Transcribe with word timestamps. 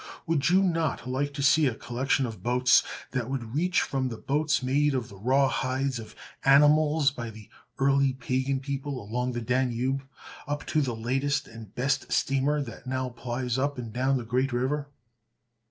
Would 0.25 0.49
you 0.49 0.63
not 0.63 1.07
like 1.07 1.31
to 1.35 1.43
see 1.43 1.67
a 1.67 1.75
collection 1.75 2.25
of 2.25 2.41
boats 2.41 2.81
that 3.11 3.29
would 3.29 3.53
reach 3.53 3.81
from 3.81 4.09
the 4.09 4.17
boats 4.17 4.63
made 4.63 4.95
of 4.95 5.09
the 5.09 5.15
raw 5.15 5.47
hides 5.47 5.99
of 5.99 6.15
animals 6.43 7.11
by 7.11 7.29
the 7.29 7.51
earlier 7.77 8.15
pagan 8.15 8.61
people 8.61 8.99
along 8.99 9.33
the 9.33 9.41
Danube, 9.41 10.01
up 10.47 10.65
to 10.65 10.81
the 10.81 10.95
latest 10.95 11.47
and 11.47 11.75
best 11.75 12.11
steamer 12.11 12.63
that 12.63 12.87
now 12.87 13.09
plies 13.09 13.59
up 13.59 13.77
and 13.77 13.93
down 13.93 14.17
that 14.17 14.27
great 14.27 14.51
river? 14.51 14.87